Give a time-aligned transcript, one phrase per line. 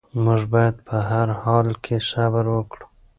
[0.23, 2.85] موږ باید په هر حال کې صبر وکړو.